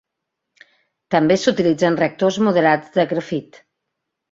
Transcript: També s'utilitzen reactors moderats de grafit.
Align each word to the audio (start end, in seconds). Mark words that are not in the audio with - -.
També 1.15 1.37
s'utilitzen 1.41 1.99
reactors 2.01 2.41
moderats 2.49 2.99
de 2.99 3.09
grafit. 3.15 3.65